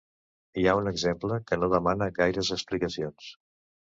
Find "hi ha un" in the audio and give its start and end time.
0.59-0.87